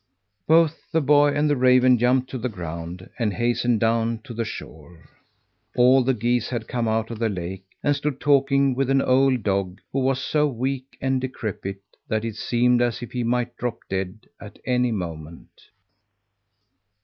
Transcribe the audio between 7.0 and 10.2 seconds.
of the lake, and stood talking with an old dog, who was